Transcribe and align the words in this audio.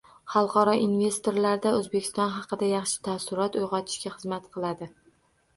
Xalqaro 0.35 0.71
investorlarda 0.85 1.73
O‘zbekiston 1.81 2.31
haqida 2.37 2.71
yaxshi 2.71 2.97
taassurot 3.09 3.59
uyg‘otishiga 3.63 4.15
xizmat 4.17 4.49
qiladi. 4.57 4.91